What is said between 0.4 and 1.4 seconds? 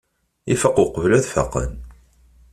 Ifaq uqbel ad